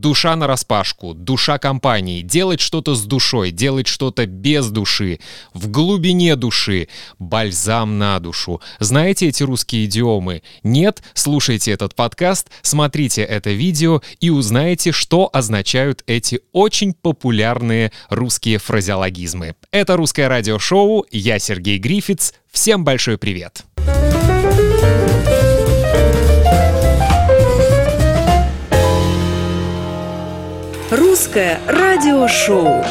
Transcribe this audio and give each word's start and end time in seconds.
душа 0.00 0.36
на 0.36 0.46
распашку, 0.46 1.14
душа 1.14 1.58
компании, 1.58 2.22
делать 2.22 2.60
что-то 2.60 2.94
с 2.94 3.04
душой, 3.04 3.50
делать 3.50 3.86
что-то 3.86 4.26
без 4.26 4.70
души, 4.70 5.20
в 5.54 5.68
глубине 5.70 6.36
души, 6.36 6.88
бальзам 7.18 7.98
на 7.98 8.18
душу. 8.20 8.60
Знаете 8.78 9.28
эти 9.28 9.42
русские 9.42 9.86
идиомы? 9.86 10.42
Нет? 10.62 11.02
Слушайте 11.14 11.72
этот 11.72 11.94
подкаст, 11.94 12.48
смотрите 12.62 13.22
это 13.22 13.50
видео 13.50 14.02
и 14.20 14.30
узнаете, 14.30 14.92
что 14.92 15.30
означают 15.32 16.02
эти 16.06 16.40
очень 16.52 16.92
популярные 16.92 17.92
русские 18.08 18.58
фразеологизмы. 18.58 19.54
Это 19.70 19.96
русское 19.96 20.28
радиошоу, 20.28 21.06
я 21.10 21.38
Сергей 21.38 21.78
Грифиц. 21.78 22.34
Всем 22.50 22.84
большой 22.84 23.18
привет! 23.18 23.64
Русское 31.36 31.60
радиошоу. 31.68 32.82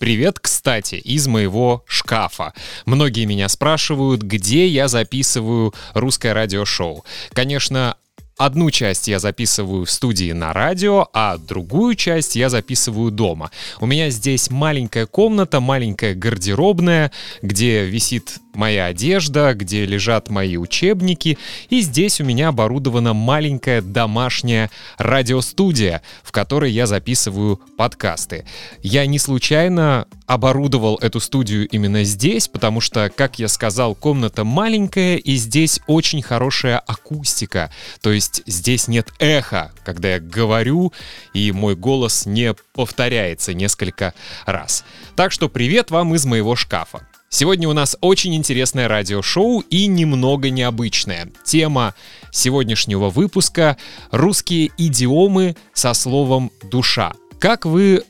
Привет, 0.00 0.40
кстати, 0.40 0.96
из 0.96 1.28
моего 1.28 1.84
шкафа. 1.86 2.52
Многие 2.84 3.26
меня 3.26 3.48
спрашивают, 3.48 4.22
где 4.22 4.66
я 4.66 4.88
записываю 4.88 5.72
русское 5.94 6.32
радиошоу. 6.32 7.04
Конечно, 7.32 7.96
Одну 8.38 8.70
часть 8.70 9.08
я 9.08 9.18
записываю 9.18 9.86
в 9.86 9.90
студии 9.90 10.32
на 10.32 10.52
радио, 10.52 11.08
а 11.14 11.38
другую 11.38 11.94
часть 11.94 12.36
я 12.36 12.50
записываю 12.50 13.10
дома. 13.10 13.50
У 13.80 13.86
меня 13.86 14.10
здесь 14.10 14.50
маленькая 14.50 15.06
комната, 15.06 15.60
маленькая 15.60 16.14
гардеробная, 16.14 17.12
где 17.40 17.86
висит 17.86 18.40
моя 18.56 18.86
одежда, 18.86 19.54
где 19.54 19.86
лежат 19.86 20.30
мои 20.30 20.56
учебники, 20.56 21.38
и 21.68 21.80
здесь 21.80 22.20
у 22.20 22.24
меня 22.24 22.48
оборудована 22.48 23.12
маленькая 23.14 23.82
домашняя 23.82 24.70
радиостудия, 24.98 26.02
в 26.22 26.32
которой 26.32 26.72
я 26.72 26.86
записываю 26.86 27.60
подкасты. 27.76 28.46
Я 28.82 29.06
не 29.06 29.18
случайно 29.18 30.06
оборудовал 30.26 30.96
эту 30.96 31.20
студию 31.20 31.68
именно 31.68 32.04
здесь, 32.04 32.48
потому 32.48 32.80
что, 32.80 33.10
как 33.14 33.38
я 33.38 33.48
сказал, 33.48 33.94
комната 33.94 34.44
маленькая, 34.44 35.16
и 35.16 35.36
здесь 35.36 35.80
очень 35.86 36.22
хорошая 36.22 36.78
акустика. 36.78 37.70
То 38.00 38.10
есть 38.12 38.42
здесь 38.46 38.88
нет 38.88 39.12
эха, 39.18 39.72
когда 39.84 40.14
я 40.14 40.20
говорю, 40.20 40.92
и 41.32 41.52
мой 41.52 41.76
голос 41.76 42.26
не 42.26 42.54
повторяется 42.74 43.54
несколько 43.54 44.14
раз. 44.46 44.84
Так 45.14 45.32
что 45.32 45.48
привет 45.48 45.90
вам 45.90 46.14
из 46.14 46.24
моего 46.24 46.56
шкафа. 46.56 47.06
Сегодня 47.36 47.68
у 47.68 47.74
нас 47.74 47.98
очень 48.00 48.34
интересное 48.34 48.88
радиошоу 48.88 49.60
и 49.68 49.88
немного 49.88 50.48
необычное. 50.48 51.28
Тема 51.44 51.94
сегодняшнего 52.32 53.10
выпуска— 53.10 53.76
русские 54.10 54.70
идиомы 54.78 55.54
со 55.74 55.92
словом 55.92 56.50
«душа». 56.62 57.12
Как 57.38 57.66
вы, 57.66 58.04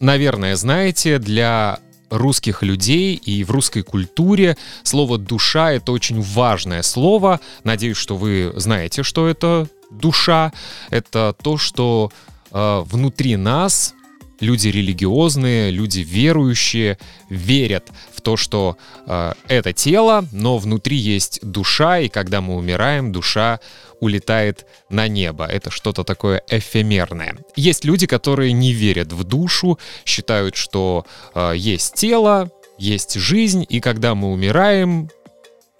наверное, 0.00 0.56
знаете, 0.56 1.20
для 1.20 1.78
русских 2.10 2.64
людей 2.64 3.14
и 3.14 3.44
в 3.44 3.52
русской 3.52 3.82
культуре 3.82 4.56
слово 4.82 5.16
«душа»— 5.16 5.70
это 5.74 5.92
очень 5.92 6.20
важное 6.20 6.82
слово. 6.82 7.38
Надеюсь, 7.62 7.96
что 7.96 8.16
вы 8.16 8.52
знаете, 8.56 9.04
что 9.04 9.28
это 9.28 9.68
душа. 9.92 10.52
Это 10.90 11.36
то, 11.40 11.56
что 11.56 12.10
э, 12.50 12.82
внутри 12.84 13.36
нас 13.36 13.94
люди 14.42 14.68
религиозные, 14.68 15.70
люди 15.70 16.00
верующие 16.00 16.98
верят 17.30 17.88
в 18.12 18.20
то, 18.20 18.36
что 18.36 18.76
э, 19.06 19.32
это 19.48 19.72
тело, 19.72 20.26
но 20.32 20.58
внутри 20.58 20.96
есть 20.96 21.38
душа, 21.42 22.00
и 22.00 22.08
когда 22.08 22.40
мы 22.40 22.56
умираем, 22.56 23.12
душа 23.12 23.60
улетает 24.00 24.66
на 24.90 25.06
небо. 25.08 25.46
Это 25.46 25.70
что-то 25.70 26.02
такое 26.02 26.42
эфемерное. 26.48 27.36
Есть 27.54 27.84
люди, 27.84 28.06
которые 28.06 28.52
не 28.52 28.72
верят 28.72 29.12
в 29.12 29.24
душу, 29.24 29.78
считают, 30.04 30.56
что 30.56 31.06
э, 31.34 31.52
есть 31.56 31.94
тело, 31.94 32.50
есть 32.78 33.14
жизнь, 33.14 33.64
и 33.68 33.80
когда 33.80 34.16
мы 34.16 34.32
умираем, 34.32 35.08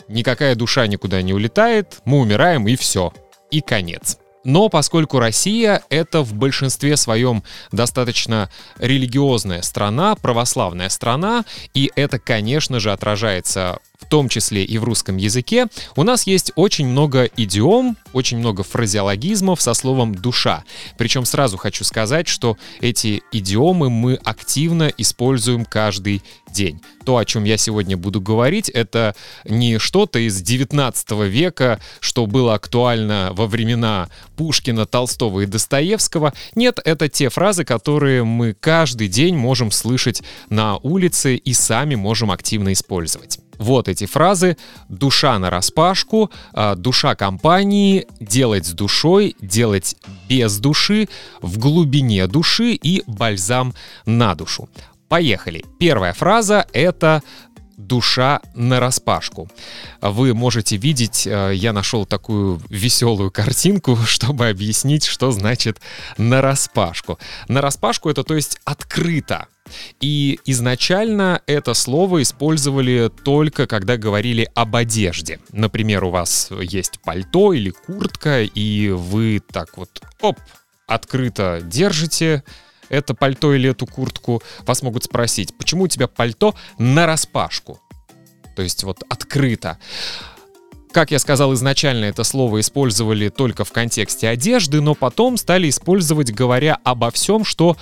никакая 0.07 0.55
душа 0.55 0.87
никуда 0.87 1.21
не 1.21 1.35
улетает, 1.35 2.01
мы 2.05 2.21
умираем 2.21 2.69
и 2.69 2.77
все, 2.77 3.13
и 3.51 3.61
конец. 3.61 4.19
Но 4.45 4.69
поскольку 4.69 5.19
Россия— 5.19 5.83
это 5.89 6.23
в 6.23 6.35
большинстве 6.35 6.97
своем 6.97 7.43
достаточно 7.71 8.51
религиозная 8.79 9.63
страна, 9.63 10.17
православная 10.17 10.89
страна, 10.89 11.45
и 11.75 11.91
это, 11.95 12.19
конечно 12.19 12.81
же, 12.81 12.93
отражается 12.93 13.79
в 14.03 14.09
том 14.09 14.29
числе 14.29 14.65
и 14.65 14.79
в 14.79 14.85
русском 14.85 15.17
языке, 15.17 15.67
у 15.97 16.03
нас 16.03 16.27
есть 16.27 16.53
очень 16.57 16.87
много 16.87 17.25
идиом, 17.37 17.97
очень 18.13 18.39
много 18.39 18.63
фразеологизмов 18.63 19.63
со 19.63 19.75
словом 19.75 20.15
«душа». 20.15 20.65
Причем 20.99 21.25
сразу 21.25 21.57
хочу 21.57 21.85
сказать, 21.85 22.29
что 22.29 22.57
эти 22.81 23.23
идиомы 23.33 23.91
мы 23.91 24.15
активно 24.15 24.93
используем 24.97 25.65
каждый 25.65 26.23
день. 26.53 26.81
То, 27.05 27.17
о 27.17 27.25
чем 27.25 27.45
я 27.45 27.57
сегодня 27.57 27.97
буду 27.97 28.21
говорить, 28.21 28.69
это 28.69 29.15
не 29.45 29.79
что-то 29.79 30.19
из 30.19 30.41
19 30.41 31.11
века, 31.29 31.81
что 32.01 32.27
было 32.27 32.55
актуально 32.55 33.31
во 33.33 33.47
времена 33.47 34.09
Пушкина, 34.37 34.87
Толстого 34.87 35.41
и 35.41 35.47
Достоевского. 35.47 36.33
Нет, 36.55 36.79
это 36.85 37.09
те 37.09 37.29
фразы, 37.29 37.65
которые 37.65 38.25
мы 38.25 38.55
каждый 38.59 39.09
день 39.09 39.37
можем 39.37 39.71
слышать 39.71 40.23
на 40.49 40.77
улице 40.77 41.37
и 41.37 41.53
сами 41.55 41.95
можем 41.95 42.31
активно 42.31 42.73
использовать. 42.73 43.39
Вот 43.59 43.89
эти 43.89 44.07
фразы. 44.07 44.57
Душа 44.89 45.39
на 45.39 45.51
распашку, 45.51 46.31
а, 46.53 46.75
душа 46.75 47.15
компании, 47.15 48.07
делать 48.21 48.67
с 48.67 48.73
душой, 48.73 49.37
делать 49.41 49.97
без 50.29 50.59
души, 50.59 51.09
в 51.41 51.59
глубине 51.59 52.27
души 52.27 52.73
и 52.75 53.03
бальзам 53.07 53.75
на 54.07 54.35
душу. 54.35 54.69
Поехали. 55.09 55.65
Первая 55.79 56.15
фраза— 56.15 56.67
это 56.73 57.23
душа 57.87 58.41
на 58.55 58.81
распашку. 58.81 59.49
Вы 60.01 60.35
можете 60.35 60.77
видеть, 60.77 61.27
э, 61.27 61.53
я 61.55 61.73
нашел 61.73 62.07
такую 62.07 62.61
веселую 62.69 63.31
картинку, 63.31 63.97
чтобы 64.07 64.49
объяснить, 64.49 65.05
что 65.05 65.31
значит 65.31 65.81
на 66.17 66.41
распашку. 66.41 67.19
На 67.49 67.61
распашку 67.61 68.09
это 68.11 68.25
то 68.25 68.35
есть 68.35 68.59
открыто. 68.65 69.47
И 70.01 70.41
изначально 70.45 71.41
это 71.47 71.75
слово 71.75 72.23
использовали 72.23 73.11
только 73.25 73.67
когда 73.67 73.97
говорили 73.97 74.49
об 74.55 74.77
одежде. 74.77 75.39
Например, 75.53 76.05
у 76.05 76.11
вас 76.11 76.51
есть 76.61 77.01
пальто 77.05 77.53
или 77.53 77.71
куртка, 77.71 78.43
и 78.43 78.91
вы 78.91 79.41
так 79.41 79.77
вот, 79.79 80.03
оп, 80.21 80.39
открыто 80.87 81.61
держите 81.63 82.43
это 82.93 83.15
пальто 83.15 83.55
или 83.55 83.71
эту 83.71 83.87
куртку, 83.87 84.43
вас 84.67 84.83
могут 84.83 85.05
спросить, 85.05 85.57
почему 85.57 85.85
у 85.85 85.89
тебя 85.89 86.07
пальто 86.07 86.55
на 86.79 87.07
распашку? 87.07 87.81
То 88.55 88.63
есть 88.63 88.85
вот 88.85 89.03
открыто. 89.09 89.79
Как 90.93 91.11
я 91.11 91.19
сказал 91.19 91.55
изначально, 91.55 92.05
это 92.05 92.23
слово 92.23 92.61
использовали 92.61 93.31
только 93.31 93.65
в 93.65 93.73
контексте 93.73 94.29
одежды, 94.29 94.83
но 94.83 94.95
потом 94.95 95.39
стали 95.39 95.71
использовать, 95.71 96.31
говоря 96.31 96.79
обо 96.85 97.11
всем, 97.11 97.45
что 97.45 97.79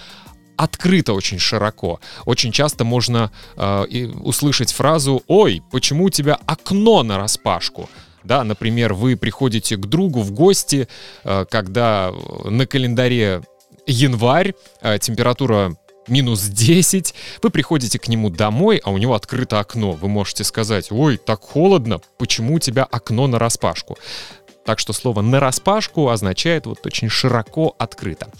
открыто 0.56 1.12
очень 1.14 1.40
широко. 1.40 2.00
Очень 2.24 2.52
часто 2.52 2.84
можно 2.84 3.32
э, 3.56 4.06
услышать 4.22 4.72
фразу 4.72 5.24
«Ой, 5.26 5.60
почему 5.72 6.04
у 6.04 6.10
тебя 6.10 6.38
окно 6.46 7.02
на 7.02 7.18
распашку?» 7.18 7.90
Да, 8.22 8.44
например, 8.44 8.92
вы 8.92 9.16
приходите 9.16 9.76
к 9.76 9.86
другу 9.86 10.20
в 10.20 10.30
гости, 10.30 10.86
э, 11.24 11.46
когда 11.50 12.12
на 12.44 12.66
календаре 12.66 13.42
январь, 13.86 14.54
э, 14.82 14.98
температура 14.98 15.76
минус 16.08 16.42
10, 16.42 17.14
вы 17.42 17.50
приходите 17.50 17.98
к 17.98 18.08
нему 18.08 18.30
домой, 18.30 18.80
а 18.84 18.90
у 18.90 18.98
него 18.98 19.14
открыто 19.14 19.60
окно. 19.60 19.92
Вы 19.92 20.08
можете 20.08 20.44
сказать, 20.44 20.90
ой, 20.90 21.16
так 21.16 21.40
холодно, 21.40 22.00
почему 22.18 22.54
у 22.54 22.58
тебя 22.58 22.84
окно 22.84 23.26
на 23.26 23.38
распашку? 23.38 23.96
Так 24.64 24.78
что 24.78 24.92
слово 24.92 25.22
«на 25.22 25.40
распашку» 25.40 26.10
означает 26.10 26.66
вот 26.66 26.84
очень 26.86 27.08
широко 27.08 27.74
открыто. 27.78 28.30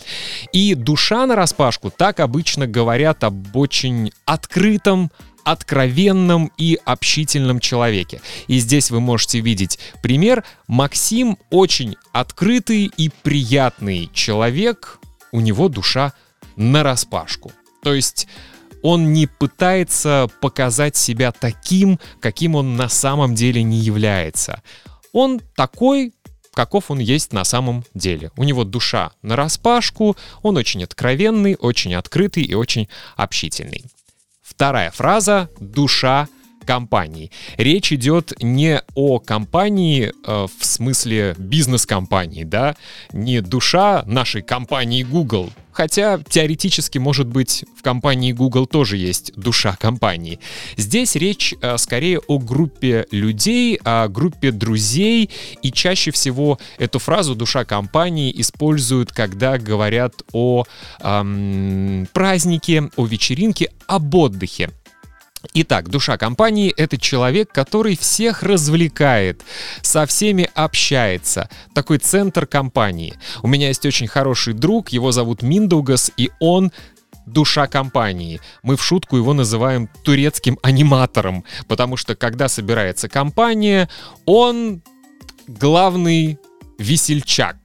И 0.53 0.75
душа 0.75 1.27
на 1.27 1.35
распашку 1.35 1.91
так 1.91 2.21
обычно 2.21 2.67
говорят 2.67 3.25
об 3.25 3.57
очень 3.57 4.13
открытом, 4.27 5.11
откровенном 5.45 6.53
и 6.59 6.79
общительном 6.85 7.59
человеке. 7.59 8.21
И 8.47 8.59
здесь 8.59 8.91
вы 8.91 9.01
можете 9.01 9.41
видеть 9.41 9.79
пример. 10.03 10.45
Максим 10.69 11.39
очень 11.49 11.97
открытый 12.13 12.91
и 12.97 13.11
приятный 13.23 14.11
человек, 14.13 15.01
у 15.33 15.41
него 15.41 15.69
душа 15.69 16.13
на 16.57 16.83
распашку. 16.83 17.53
То 17.83 17.95
есть 17.95 18.29
он 18.83 19.13
не 19.13 19.27
пытается 19.27 20.29
показать 20.41 20.97
себя 20.97 21.33
таким, 21.33 21.99
каким 22.21 22.55
он 22.55 22.77
на 22.77 22.89
самом 22.89 23.35
деле 23.35 23.63
не 23.63 23.79
является. 23.79 24.63
Он 25.13 25.41
такой, 25.57 26.13
каков 26.55 26.91
он 26.91 26.99
есть 26.99 27.33
на 27.33 27.45
самом 27.45 27.85
деле. 27.95 28.31
У 28.37 28.45
него 28.45 28.65
душа 28.65 29.13
на 29.23 29.37
распашку, 29.37 30.17
он 30.43 30.57
очень 30.57 30.85
откровенный, 30.85 31.57
очень 31.57 31.95
открытый 31.95 32.45
и 32.45 32.55
очень 32.55 32.89
общительный. 33.17 33.85
Вторая 34.43 34.91
фраза— 34.91 35.49
душа 35.61 36.29
компании. 36.65 37.31
Речь 37.57 37.93
идет 37.93 38.33
не 38.41 38.83
о 38.95 39.19
компании 39.19 40.13
э, 40.27 40.47
в 40.47 40.65
смысле 40.65 41.35
бизнес-компании, 41.39 42.45
да, 42.45 42.77
не 43.13 43.41
душа 43.41 44.03
нашей 44.07 44.43
компании 44.43 45.03
Google, 45.03 45.51
хотя 45.73 46.19
теоретически, 46.19 46.99
может 46.99 47.27
быть, 47.27 47.65
в 47.79 47.83
компании 47.83 48.33
Google 48.33 48.67
тоже 48.67 48.97
есть 48.97 49.33
душа 49.37 49.77
компании. 49.77 50.39
Здесь 50.77 51.17
речь 51.17 51.55
э, 51.63 51.79
скорее 51.79 52.19
о 52.19 52.39
группе 52.39 53.07
людей, 53.11 53.79
о 53.85 54.09
группе 54.09 54.51
друзей, 54.51 55.31
и 55.63 55.73
чаще 55.73 56.11
всего 56.11 56.59
эту 56.79 56.99
фразу 56.99 57.35
«душа 57.35 57.65
компании» 57.65 58.33
используют, 58.41 59.13
когда 59.13 59.59
говорят 59.59 60.23
о 60.33 60.65
эм, 61.01 62.07
празднике, 62.13 62.91
о 62.97 63.07
вечеринке, 63.07 63.71
об 63.87 64.15
отдыхе. 64.15 64.71
Итак, 65.55 65.89
душа 65.89 66.19
компании— 66.19 66.73
это 66.77 66.99
человек, 66.99 67.51
который 67.51 67.97
всех 67.97 68.43
развлекает, 68.43 69.43
со 69.81 70.05
всеми 70.05 70.49
общается. 70.55 71.49
Такой 71.75 71.99
центр 71.99 72.47
компании. 72.47 73.15
У 73.43 73.49
меня 73.49 73.69
есть 73.69 73.87
очень 73.87 74.07
хороший 74.07 74.53
друг, 74.53 74.91
его 74.91 75.13
зовут 75.13 75.43
Миндугас, 75.43 76.13
и 76.19 76.31
он 76.41 76.73
душа 77.27 77.67
компании. 77.67 78.41
Мы 78.63 78.77
в 78.77 78.85
шутку 78.85 79.17
его 79.17 79.33
называем 79.33 79.89
турецким 80.05 80.59
аниматором, 80.63 81.45
потому 81.69 81.97
что 81.97 82.15
когда 82.15 82.49
собирается 82.49 83.09
компания, 83.09 83.89
он 84.27 84.83
главный 85.47 86.39
весельчак. 86.79 87.57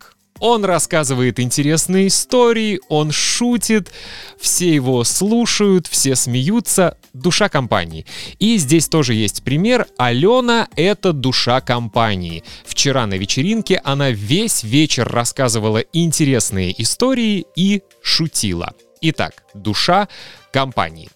Он 0.41 0.65
рассказывает 0.65 1.39
интересные 1.39 2.07
истории, 2.07 2.81
он 2.89 3.11
шутит, 3.11 3.91
все 4.37 4.73
его 4.73 5.05
слушают, 5.05 5.87
все 5.87 6.15
смеются. 6.15 6.97
Душа 7.13 7.47
компании. 7.47 8.05
И 8.37 8.57
здесь 8.57 8.89
тоже 8.89 9.13
есть 9.13 9.43
пример. 9.43 9.87
Алена— 9.97 10.67
это 10.75 11.13
душа 11.13 11.61
компании. 11.61 12.43
Вчера 12.65 13.07
на 13.07 13.13
вечеринке 13.13 13.79
она 13.85 14.11
весь 14.11 14.63
вечер 14.63 15.07
рассказывала 15.07 15.77
интересные 15.93 16.75
истории 16.81 17.45
и 17.55 17.81
шутила. 18.01 18.73
Итак, 18.99 19.43
душа 19.53 20.09
компании. 20.51 21.09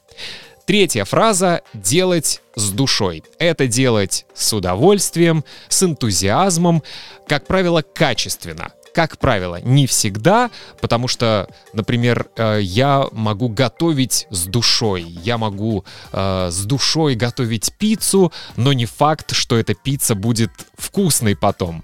Третья 0.65 1.03
фраза— 1.03 1.61
делать 1.73 2.41
с 2.55 2.69
душой. 2.69 3.23
Это 3.37 3.67
делать 3.67 4.25
с 4.33 4.53
удовольствием, 4.53 5.43
с 5.67 5.83
энтузиазмом, 5.83 6.83
как 7.27 7.47
правило, 7.47 7.81
качественно 7.81 8.71
как 8.93 9.17
правило, 9.17 9.61
не 9.61 9.87
всегда, 9.87 10.49
потому 10.81 11.07
что, 11.07 11.47
например, 11.73 12.27
э, 12.35 12.59
я 12.61 13.05
могу 13.11 13.49
готовить 13.49 14.27
с 14.29 14.45
душой, 14.45 15.03
я 15.03 15.37
могу 15.37 15.85
э, 16.11 16.49
с 16.51 16.65
душой 16.65 17.15
готовить 17.15 17.73
пиццу, 17.77 18.31
но 18.55 18.73
не 18.73 18.85
факт, 18.85 19.33
что 19.33 19.57
эта 19.57 19.73
пицца 19.73 20.15
будет 20.15 20.51
вкусной 20.77 21.35
потом. 21.35 21.83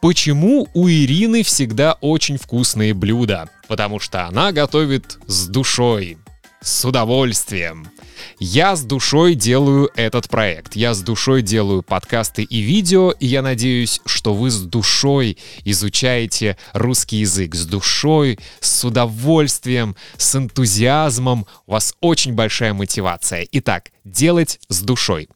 Почему 0.00 0.66
у 0.72 0.88
Ирины 0.88 1.42
всегда 1.42 1.92
очень 2.00 2.38
вкусные 2.38 2.94
блюда? 2.94 3.50
Потому 3.68 4.00
что 4.00 4.26
она 4.26 4.50
готовит 4.50 5.18
с 5.26 5.46
душой, 5.46 6.16
с 6.62 6.84
удовольствием. 6.86 7.90
Я 8.38 8.76
с 8.76 8.82
душой 8.82 9.34
делаю 9.34 9.90
этот 9.96 10.28
проект. 10.28 10.76
Я 10.76 10.94
с 10.94 11.02
душой 11.02 11.42
делаю 11.42 11.82
подкасты 11.82 12.42
и 12.42 12.60
видео, 12.60 13.10
и 13.10 13.26
я 13.26 13.42
надеюсь, 13.42 14.00
что 14.06 14.34
вы 14.34 14.50
с 14.50 14.60
душой 14.60 15.38
изучаете 15.64 16.56
русский 16.72 17.18
язык. 17.18 17.54
С 17.54 17.66
душой, 17.66 18.38
с 18.60 18.84
удовольствием, 18.84 19.96
с 20.16 20.36
энтузиазмом. 20.36 21.46
У 21.66 21.72
вас 21.72 21.94
очень 22.00 22.34
большая 22.34 22.74
мотивация. 22.74 23.46
Итак, 23.52 23.90
делать 24.04 24.60
с 24.68 24.82
душой. 24.82 25.28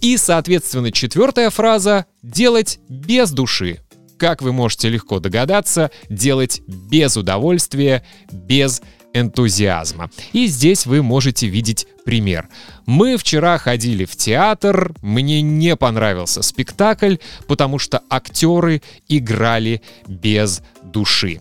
И, 0.00 0.16
соответственно, 0.16 0.92
четвертая 0.92 1.50
фраза— 1.50 2.06
делать 2.22 2.78
без 2.88 3.30
души 3.30 3.80
как 4.22 4.40
вы 4.40 4.52
можете 4.52 4.88
легко 4.88 5.18
догадаться, 5.18 5.90
делать 6.08 6.62
без 6.68 7.16
удовольствия, 7.16 8.04
без 8.30 8.80
энтузиазма. 9.14 10.10
И 10.32 10.46
здесь 10.46 10.86
вы 10.86 11.02
можете 11.02 11.46
видеть 11.46 11.86
пример. 12.04 12.48
Мы 12.86 13.16
вчера 13.16 13.58
ходили 13.58 14.04
в 14.04 14.16
театр, 14.16 14.92
мне 15.02 15.42
не 15.42 15.76
понравился 15.76 16.42
спектакль, 16.42 17.16
потому 17.46 17.78
что 17.78 18.02
актеры 18.08 18.82
играли 19.08 19.82
без 20.06 20.62
души. 20.82 21.40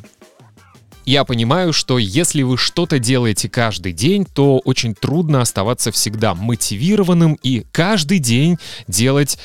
Я 1.06 1.24
понимаю, 1.26 1.74
что 1.74 1.98
если 1.98 2.44
вы 2.44 2.58
что-то 2.58 3.00
делаете 3.00 3.50
каждый 3.50 3.92
день, 3.92 4.26
то 4.26 4.60
очень 4.60 4.94
трудно 4.94 5.42
оставаться 5.42 5.92
всегда 5.92 6.36
мотивированным 6.36 7.38
и 7.42 7.66
каждый 7.72 8.20
день 8.20 8.58
делать 8.88 9.40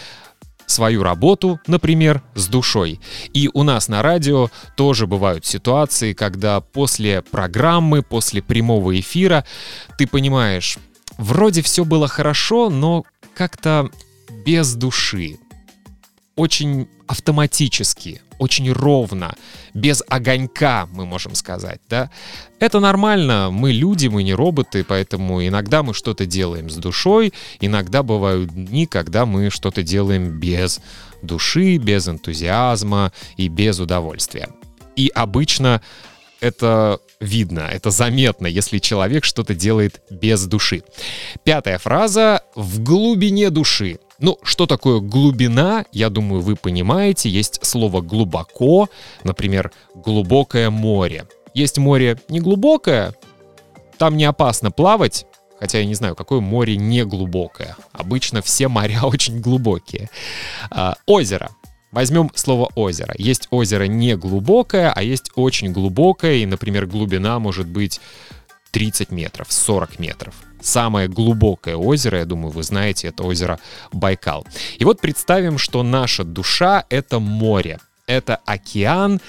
свою 0.67 1.03
работу, 1.03 1.61
например, 1.67 2.23
с 2.35 2.49
душой. 2.49 3.01
И 3.33 3.49
у 3.53 3.63
нас 3.63 3.89
на 3.89 4.03
радио 4.03 4.51
тоже 4.77 5.07
бывают 5.07 5.47
ситуации, 5.47 6.13
когда 6.13 6.61
после 6.61 7.23
программы, 7.23 8.03
после 8.03 8.43
прямого 8.43 8.99
эфира 8.99 9.45
ты 9.99 10.07
понимаешь, 10.07 10.79
вроде 11.19 11.63
все 11.63 11.85
было 11.85 12.09
хорошо, 12.09 12.69
но 12.71 13.05
как-то 13.35 13.91
без 14.45 14.75
души. 14.75 15.39
Очень 16.35 16.89
автоматически, 17.07 18.21
очень 18.39 18.73
ровно, 18.73 19.35
без 19.75 20.03
огонька, 20.09 20.89
мы 20.93 21.07
можем 21.07 21.35
сказать, 21.35 21.81
да. 21.89 22.11
Это 22.59 22.81
нормально, 22.81 23.51
мы 23.51 23.73
люди, 23.73 24.09
мы 24.09 24.23
не 24.23 24.35
роботы, 24.35 24.85
поэтому 24.85 25.47
иногда 25.47 25.83
мы 25.83 25.95
что-то 25.95 26.27
делаем 26.27 26.71
с 26.71 26.77
душой, 26.77 27.33
иногда 27.61 28.03
бывают 28.03 28.51
дни, 28.51 28.87
когда 28.87 29.27
мы 29.27 29.51
что-то 29.51 29.83
делаем 29.83 30.39
без 30.39 30.81
души, 31.23 31.77
без 31.77 32.09
энтузиазма 32.09 33.13
и 33.37 33.49
без 33.49 33.79
удовольствия. 33.81 34.49
И 34.97 35.11
обычно 35.15 35.83
это 36.41 37.01
видно, 37.21 37.61
это 37.61 37.91
заметно, 37.91 38.47
если 38.47 38.79
человек 38.79 39.25
что-то 39.25 39.55
делает 39.55 40.03
без 40.11 40.47
души. 40.47 40.83
Пятая 41.45 41.79
фраза 41.79 42.43
«в 42.55 42.83
глубине 42.83 43.51
души». 43.51 43.99
Ну, 44.19 44.39
что 44.43 44.67
такое 44.67 45.01
глубина, 45.01 45.85
я 45.93 46.09
думаю, 46.11 46.41
вы 46.41 46.57
понимаете. 46.57 47.29
Есть 47.29 47.65
слово 47.65 48.01
«глубоко», 48.01 48.89
например, 49.25 49.73
«глубокое 49.95 50.71
море». 50.71 51.27
Есть 51.55 51.79
море 51.79 52.19
неглубокое, 52.29 53.15
там 53.99 54.17
не 54.17 54.25
опасно 54.25 54.71
плавать, 54.71 55.27
хотя 55.59 55.79
я 55.79 55.87
не 55.87 55.95
знаю, 55.95 56.15
какое 56.15 56.41
море 56.41 56.77
не 56.77 57.05
глубокое. 57.05 57.77
Обычно 57.93 58.43
все 58.43 58.69
моря 58.69 59.01
очень 59.05 59.41
глубокие. 59.41 60.11
А, 60.71 60.97
озеро. 61.07 61.51
Возьмем 61.93 62.31
слово 62.35 62.71
озеро. 62.75 63.15
Есть 63.17 63.49
озеро 63.51 63.85
не 63.85 64.17
глубокое, 64.17 64.93
а 64.93 65.03
есть 65.03 65.31
очень 65.35 65.73
глубокое, 65.73 66.35
и, 66.35 66.47
например, 66.47 66.87
глубина 66.87 67.39
может 67.39 67.67
быть 67.67 68.01
30 68.73 69.11
метров, 69.11 69.51
40 69.51 69.99
метров. 69.99 70.35
Самое 70.67 71.07
глубокое 71.07 71.77
озеро, 71.77 72.19
я 72.19 72.25
думаю, 72.25 72.51
вы 72.51 72.65
знаете, 72.65 73.07
это 73.07 73.23
озеро 73.23 73.61
Байкал. 73.93 74.45
И 74.79 74.85
вот 74.85 75.01
представим, 75.01 75.59
что 75.59 75.85
наша 75.85 76.25
душа— 76.25 76.85
это 76.91 77.21
море 77.21 77.79
это 78.07 78.37
океан, 78.47 79.21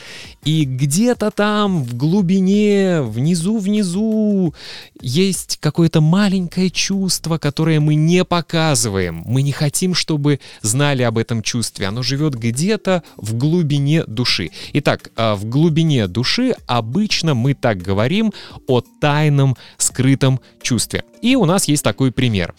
и 0.43 0.63
где-то 0.63 1.31
там 1.31 1.83
в 1.83 1.95
глубине, 1.97 3.01
внизу-внизу 3.01 4.53
есть 5.01 5.57
какое-то 5.59 5.99
маленькое 5.99 6.69
чувство, 6.69 7.39
которое 7.39 7.79
мы 7.79 7.95
не 7.95 8.23
показываем. 8.23 9.23
Мы 9.25 9.41
не 9.41 9.51
хотим, 9.51 9.95
чтобы 9.95 10.39
знали 10.61 11.01
об 11.01 11.17
этом 11.17 11.41
чувстве. 11.41 11.87
Оно 11.87 12.03
живет 12.03 12.35
где-то 12.35 13.03
в 13.17 13.35
глубине 13.35 14.03
души. 14.05 14.51
Итак, 14.73 15.11
а, 15.15 15.35
в 15.35 15.45
глубине 15.45 16.07
души 16.07 16.55
обычно 16.67 17.33
мы 17.33 17.55
так 17.55 17.81
говорим 17.81 18.31
о 18.67 18.81
тайном, 18.81 19.57
скрытом 19.77 20.39
чувстве. 20.61 21.03
И 21.21 21.35
у 21.35 21.45
нас 21.45 21.67
есть 21.67 21.83
такой 21.83 22.11
пример. 22.11 22.53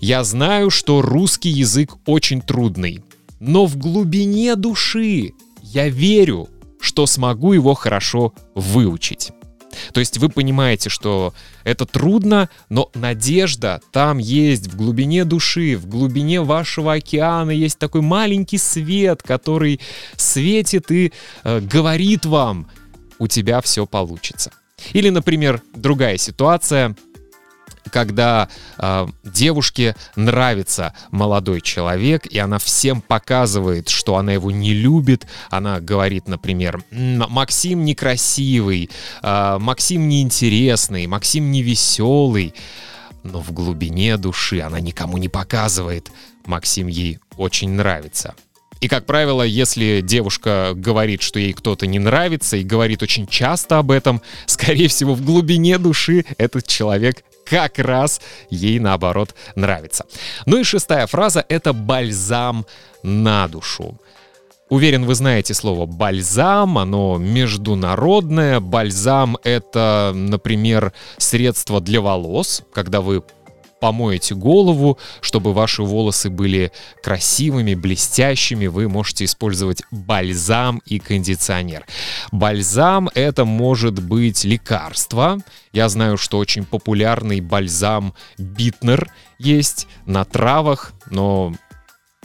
Я 0.00 0.22
знаю, 0.22 0.70
что 0.70 1.02
русский 1.02 1.50
язык 1.50 1.94
очень 2.06 2.40
трудный, 2.40 3.02
но 3.40 3.66
в 3.66 3.76
глубине 3.76 4.54
души 4.54 5.32
я 5.76 5.90
верю, 5.90 6.48
что 6.80 7.04
смогу 7.06 7.52
его 7.52 7.74
хорошо 7.74 8.32
выучить. 8.54 9.30
То 9.92 10.00
есть 10.00 10.16
вы 10.16 10.30
понимаете, 10.30 10.88
что 10.88 11.34
это 11.64 11.84
трудно, 11.84 12.48
но 12.70 12.90
надежда 12.94 13.82
там 13.92 14.16
есть 14.16 14.68
в 14.68 14.76
глубине 14.76 15.26
души, 15.26 15.76
в 15.76 15.86
глубине 15.86 16.40
вашего 16.40 16.94
океана 16.94 17.50
есть 17.50 17.78
такой 17.78 18.00
маленький 18.00 18.56
свет, 18.56 19.22
который 19.22 19.80
светит 20.16 20.90
и 20.90 21.12
э, 21.44 21.60
говорит 21.60 22.24
вам, 22.24 22.70
у 23.18 23.26
тебя 23.26 23.60
все 23.60 23.84
получится. 23.84 24.52
Или, 24.94 25.10
например, 25.10 25.60
другая 25.74 26.16
ситуация 26.16 26.96
когда 27.90 28.48
э, 28.78 29.06
девушке 29.24 29.94
нравится 30.16 30.94
молодой 31.10 31.60
человек, 31.60 32.26
и 32.26 32.38
она 32.38 32.58
всем 32.58 33.00
показывает, 33.00 33.88
что 33.88 34.16
она 34.16 34.32
его 34.32 34.50
не 34.50 34.72
любит. 34.72 35.26
Она 35.50 35.80
говорит, 35.80 36.28
например, 36.28 36.82
Максим 36.90 37.84
некрасивый, 37.84 38.90
э, 39.22 39.58
Максим 39.58 40.08
неинтересный, 40.08 41.06
Максим 41.06 41.50
невеселый. 41.50 42.54
но 43.22 43.40
в 43.40 43.52
глубине 43.52 44.16
души 44.16 44.60
она 44.60 44.80
никому 44.80 45.18
не 45.18 45.28
показывает. 45.28 46.10
Максим 46.44 46.86
ей 46.86 47.18
очень 47.36 47.70
нравится. 47.70 48.34
И, 48.80 48.88
как 48.88 49.06
правило, 49.06 49.42
если 49.42 50.00
девушка 50.02 50.72
говорит, 50.74 51.22
что 51.22 51.38
ей 51.38 51.52
кто-то 51.54 51.86
не 51.86 51.98
нравится 51.98 52.56
и 52.56 52.62
говорит 52.62 53.02
очень 53.02 53.26
часто 53.26 53.78
об 53.78 53.90
этом, 53.90 54.20
скорее 54.46 54.88
всего, 54.88 55.14
в 55.14 55.24
глубине 55.24 55.78
души 55.78 56.24
этот 56.36 56.66
человек 56.66 57.24
как 57.48 57.78
раз 57.78 58.20
ей 58.50 58.78
наоборот 58.78 59.34
нравится. 59.54 60.04
Ну 60.44 60.58
и 60.58 60.64
шестая 60.64 61.06
фраза— 61.06 61.44
это 61.48 61.72
бальзам 61.72 62.66
на 63.02 63.48
душу. 63.48 63.98
Уверен, 64.68 65.04
вы 65.04 65.14
знаете 65.14 65.54
слово 65.54 65.86
бальзам, 65.86 66.76
оно 66.76 67.18
международное. 67.18 68.58
Бальзам— 68.58 69.38
это, 69.44 70.10
например, 70.12 70.92
средство 71.18 71.80
для 71.80 72.00
волос, 72.00 72.62
когда 72.72 73.00
вы 73.00 73.22
помоете 73.86 74.34
голову, 74.34 74.98
чтобы 75.20 75.52
ваши 75.52 75.80
волосы 75.84 76.28
были 76.28 76.72
красивыми, 77.04 77.76
блестящими, 77.76 78.66
вы 78.66 78.88
можете 78.88 79.24
использовать 79.24 79.84
бальзам 79.92 80.82
и 80.86 80.98
кондиционер. 80.98 81.86
Бальзам— 82.32 83.08
это 83.14 83.44
может 83.44 84.02
быть 84.02 84.42
лекарство. 84.42 85.38
Я 85.72 85.88
знаю, 85.88 86.16
что 86.16 86.38
очень 86.38 86.64
популярный 86.64 87.40
бальзам 87.40 88.12
Битнер 88.38 89.08
есть 89.38 89.86
на 90.04 90.24
травах, 90.24 90.92
но 91.08 91.54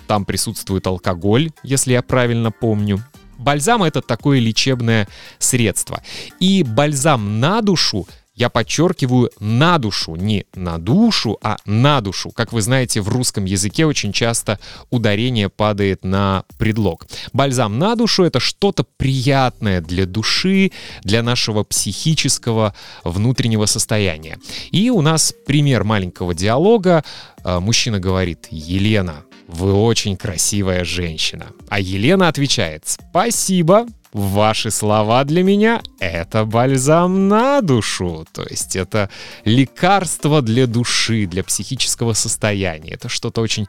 там 0.07 0.25
присутствует 0.25 0.87
алкоголь, 0.87 1.51
если 1.61 1.93
я 1.93 2.01
правильно 2.01 2.49
помню. 2.49 3.03
Бальзам— 3.37 3.83
это 3.83 4.01
такое 4.01 4.39
лечебное 4.39 5.07
средство. 5.37 6.01
И 6.39 6.63
бальзам 6.63 7.39
на 7.39 7.61
душу 7.61 8.07
я 8.33 8.49
подчеркиваю 8.49 9.29
на 9.39 9.77
душу, 9.77 10.15
не 10.15 10.45
на 10.55 10.77
душу, 10.77 11.37
а 11.41 11.57
на 11.65 12.01
душу. 12.01 12.31
Как 12.31 12.53
вы 12.53 12.61
знаете, 12.61 13.01
в 13.01 13.09
русском 13.09 13.45
языке 13.45 13.85
очень 13.85 14.13
часто 14.13 14.59
ударение 14.89 15.49
падает 15.49 16.03
на 16.03 16.45
предлог. 16.57 17.07
Бальзам 17.33 17.77
на 17.77 17.95
душу— 17.95 18.23
это 18.25 18.39
что-то 18.39 18.85
приятное 18.97 19.81
для 19.81 20.05
души, 20.05 20.71
для 21.03 21.23
нашего 21.23 21.63
психического 21.63 22.73
внутреннего 23.03 23.65
состояния. 23.65 24.39
И 24.71 24.89
у 24.89 25.01
нас 25.01 25.33
пример 25.45 25.83
маленького 25.83 26.33
диалога. 26.33 27.03
А, 27.43 27.59
мужчина 27.59 27.99
говорит, 27.99 28.47
Елена, 28.49 29.23
вы 29.47 29.73
очень 29.73 30.15
красивая 30.15 30.85
женщина. 30.85 31.47
А 31.69 31.79
Елена 31.79 32.29
отвечает, 32.29 32.83
спасибо, 32.85 33.85
Ваши 34.13 34.71
слова 34.71 35.23
для 35.23 35.41
меня— 35.41 35.81
это 35.99 36.43
бальзам 36.43 37.29
на 37.29 37.61
душу, 37.61 38.27
то 38.33 38.43
есть 38.43 38.75
это 38.75 39.09
лекарство 39.45 40.41
для 40.41 40.67
души, 40.67 41.27
для 41.27 41.45
психического 41.45 42.11
состояния. 42.11 42.91
Это 42.91 43.07
что-то 43.07 43.39
очень 43.39 43.67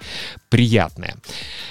приятное. 0.49 1.15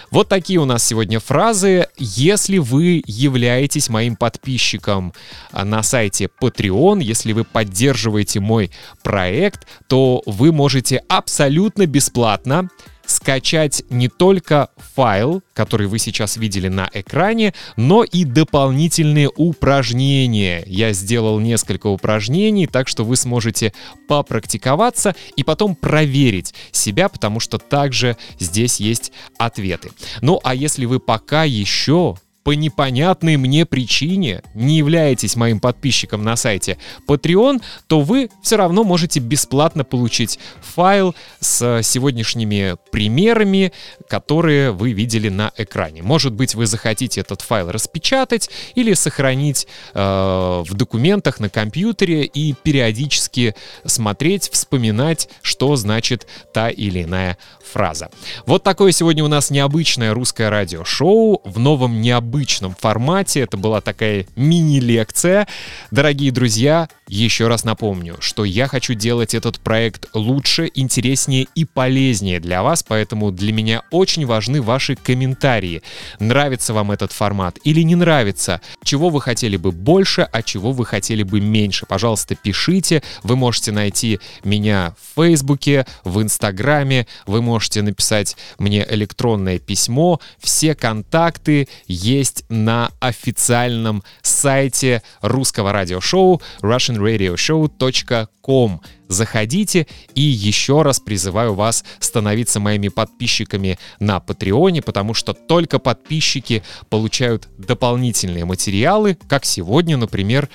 Вот 0.09 0.29
такие 0.29 0.57
у 0.59 0.65
нас 0.65 0.85
сегодня 0.85 1.19
фразы. 1.19 1.87
Если 1.97 2.59
вы 2.59 3.03
являетесь 3.05 3.89
моим 3.89 4.15
подписчиком 4.15 5.13
а, 5.51 5.65
на 5.65 5.83
сайте 5.83 6.29
Patreon, 6.41 7.03
если 7.03 7.33
вы 7.33 7.43
поддерживаете 7.43 8.39
мой 8.39 8.71
проект, 9.03 9.67
то 9.87 10.23
вы 10.25 10.53
можете 10.53 11.03
абсолютно 11.09 11.87
бесплатно 11.87 12.69
скачать 13.05 13.83
не 13.89 14.07
только 14.07 14.69
файл, 14.95 15.41
который 15.53 15.87
вы 15.87 15.99
сейчас 15.99 16.37
видели 16.37 16.67
на 16.67 16.89
экране, 16.93 17.53
но 17.75 18.03
и 18.03 18.25
дополнительные 18.25 19.29
упражнения. 19.35 20.63
Я 20.65 20.93
сделал 20.93 21.39
несколько 21.39 21.87
упражнений, 21.87 22.67
так 22.67 22.87
что 22.87 23.03
вы 23.03 23.15
сможете 23.15 23.73
попрактиковаться 24.07 25.15
и 25.35 25.43
потом 25.43 25.75
проверить 25.75 26.53
себя, 26.71 27.09
потому 27.09 27.39
что 27.39 27.57
также 27.57 28.17
здесь 28.39 28.79
есть 28.79 29.11
ответы. 29.37 29.91
Ну 30.21 30.39
а 30.43 30.55
если 30.55 30.85
вы 30.85 30.99
пока 30.99 31.43
еще 31.43 32.15
по 32.43 32.51
непонятной 32.51 33.37
мне 33.37 33.65
причине 33.65 34.41
не 34.53 34.77
являетесь 34.77 35.35
моим 35.35 35.59
подписчиком 35.59 36.23
на 36.23 36.35
сайте 36.35 36.77
Patreon, 37.07 37.61
то 37.87 38.01
вы 38.01 38.29
все 38.41 38.57
равно 38.57 38.83
можете 38.83 39.19
бесплатно 39.19 39.83
получить 39.83 40.39
файл 40.61 41.15
с 41.39 41.81
сегодняшними 41.83 42.75
примерами, 42.91 43.71
которые 44.07 44.71
вы 44.71 44.93
видели 44.93 45.29
на 45.29 45.51
экране. 45.57 46.01
Может 46.01 46.33
быть, 46.33 46.55
вы 46.55 46.65
захотите 46.65 47.21
этот 47.21 47.41
файл 47.41 47.71
распечатать 47.71 48.49
или 48.75 48.93
сохранить 48.93 49.67
э, 49.93 49.99
в 49.99 50.73
документах 50.73 51.39
на 51.39 51.49
компьютере 51.49 52.23
и 52.23 52.53
периодически 52.53 53.55
смотреть, 53.85 54.49
вспоминать, 54.49 55.29
что 55.41 55.75
значит 55.75 56.27
та 56.53 56.69
или 56.69 57.03
иная 57.03 57.37
фраза. 57.63 58.09
Вот 58.45 58.63
такое 58.63 58.91
сегодня 58.91 59.23
у 59.23 59.27
нас 59.27 59.51
необычное 59.51 60.13
русское 60.13 60.49
радиошоу 60.49 61.41
в 61.43 61.59
новом 61.59 62.01
необычном 62.01 62.30
формате. 62.79 63.41
Это 63.41 63.57
была 63.57 63.81
такая 63.81 64.25
мини-лекция. 64.35 65.47
Дорогие 65.91 66.31
друзья, 66.31 66.87
еще 67.07 67.47
раз 67.47 67.65
напомню, 67.65 68.15
что 68.21 68.45
я 68.45 68.67
хочу 68.67 68.93
делать 68.93 69.33
этот 69.33 69.59
проект 69.59 70.07
лучше, 70.13 70.71
интереснее 70.73 71.47
и 71.55 71.65
полезнее 71.65 72.39
для 72.39 72.63
вас, 72.63 72.83
поэтому 72.83 73.31
для 73.31 73.51
меня 73.51 73.83
очень 73.91 74.25
важны 74.25 74.61
ваши 74.61 74.95
комментарии. 74.95 75.83
Нравится 76.19 76.73
вам 76.73 76.91
этот 76.91 77.11
формат 77.11 77.59
или 77.65 77.81
не 77.81 77.95
нравится? 77.95 78.61
Чего 78.83 79.09
вы 79.09 79.19
хотели 79.19 79.57
бы 79.57 79.73
больше, 79.73 80.21
а 80.31 80.41
чего 80.41 80.71
вы 80.71 80.85
хотели 80.85 81.23
бы 81.23 81.41
меньше? 81.41 81.85
Пожалуйста, 81.85 82.35
пишите. 82.35 83.03
Вы 83.23 83.35
можете 83.35 83.73
найти 83.73 84.19
меня 84.45 84.95
в 84.97 85.21
Фейсбуке, 85.21 85.85
в 86.05 86.21
Инстаграме, 86.21 87.07
вы 87.25 87.41
можете 87.41 87.81
написать 87.81 88.37
мне 88.57 88.85
электронное 88.89 89.59
письмо. 89.59 90.21
Все 90.39 90.75
контакты 90.75 91.67
есть 92.21 92.45
на 92.49 92.91
официальном 92.99 94.03
сайте 94.21 95.01
русского 95.21 95.73
радиошоу 95.73 96.39
russianradioshow.com. 96.61 98.81
Заходите 99.07 99.87
и 100.13 100.21
еще 100.21 100.83
раз 100.83 100.99
призываю 100.99 101.55
вас 101.55 101.83
становиться 101.99 102.59
моими 102.59 102.89
подписчиками 102.89 103.79
на 103.99 104.19
Патреоне, 104.19 104.83
потому 104.83 105.15
что 105.15 105.33
только 105.33 105.79
подписчики 105.79 106.61
получают 106.89 107.49
дополнительные 107.57 108.45
материалы, 108.45 109.17
как 109.27 109.45
сегодня, 109.45 109.97
например, 109.97 110.47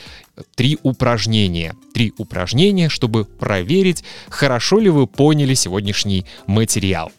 три 0.54 0.78
упражнения. 0.84 1.74
Три 1.92 2.12
упражнения, 2.16 2.88
чтобы 2.88 3.24
проверить, 3.24 4.04
хорошо 4.28 4.78
ли 4.78 4.88
вы 4.88 5.08
поняли 5.08 5.54
сегодняшний 5.54 6.26
материал. 6.46 7.10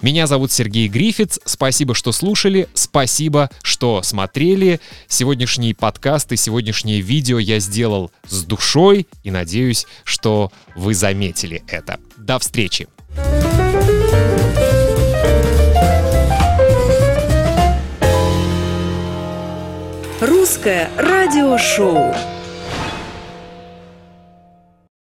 Меня 0.00 0.28
зовут 0.28 0.52
Сергей 0.52 0.86
Грифиц. 0.88 1.40
Спасибо, 1.44 1.94
что 1.94 2.12
слушали. 2.12 2.68
Спасибо, 2.74 3.50
что 3.62 4.02
смотрели. 4.02 4.80
Сегодняшний 5.08 5.74
подкаст 5.74 6.30
и 6.32 6.36
сегодняшнее 6.36 7.00
видео 7.00 7.38
я 7.38 7.58
сделал 7.58 8.12
с 8.28 8.44
душой 8.44 9.08
и 9.24 9.30
надеюсь, 9.30 9.86
что 10.04 10.52
вы 10.76 10.94
заметили 10.94 11.64
это. 11.66 11.98
До 12.16 12.38
встречи! 12.38 12.86
Русское 20.20 20.90
радиошоу. 20.96 22.37